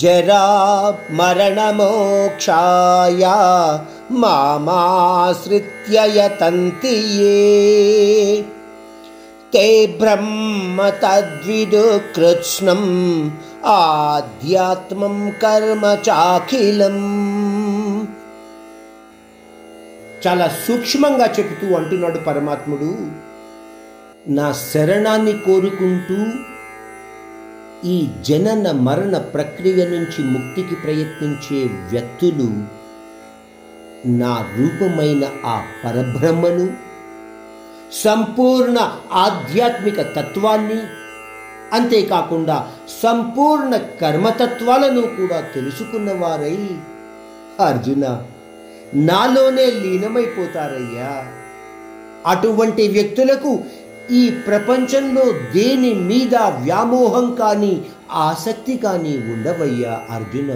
జరా 0.00 0.44
మరణమోక్షాయ 1.20 2.54
మామాశ్రిత్య 4.22 5.96
యతంతి 6.16 6.96
ఏ 7.28 7.36
ते 9.52 9.62
ब्रह्म 10.00 10.80
तद्विदु 11.02 11.86
कृत्स्नम् 12.14 12.90
ఆధ్యాత్మం 13.70 15.16
కర్మ 15.42 15.84
చాఖిలం 16.06 16.96
చాలా 20.24 20.46
సూక్ష్మంగా 20.62 21.26
చెబుతూ 21.36 21.66
అంటున్నాడు 21.76 22.20
పరమాత్ముడు 22.20 22.88
నా 24.30 24.46
శరణాన్ని 24.62 25.34
కోరుకుంటూ 25.38 26.18
ఈ 27.83 28.09
జనన 28.23 28.71
మరణ 28.71 29.17
ప్రక్రియ 29.17 29.85
నుంచి 29.85 30.23
ముక్తికి 30.23 30.75
ప్రయత్నించే 30.75 31.63
వ్యక్తులు 31.91 32.47
నా 34.05 34.45
రూపమైన 34.57 35.23
ఆ 35.45 35.63
పరబ్రహ్మను 35.85 36.73
సంపూర్ణ 38.03 38.77
ఆధ్యాత్మిక 39.11 40.01
తత్వాన్ని 40.01 40.79
అంతేకాకుండా 41.73 42.67
సంపూర్ణ 43.01 43.77
కర్మతత్వాలను 44.01 45.01
కూడా 45.01 45.41
తెలుసుకున్నవారై 45.55 46.57
అర్జున 47.59 48.05
నాలోనే 48.93 49.65
లీనమైపోతారయ్యా. 49.65 51.25
అటువంటి 52.25 52.87
వ్యక్తులకు 52.87 53.63
ఈ 54.11 54.29
ప్రపంచంలో 54.29 55.31
దేని 55.31 55.93
మీద 55.93 56.35
వ్యామోహం 56.35 57.35
కానీ 57.35 57.85
ఆసక్తి 58.11 58.77
కానీ 58.77 59.17
ఉండవయ్యా 59.17 60.01
అర్జున. 60.09 60.51